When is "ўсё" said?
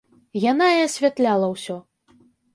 1.53-1.77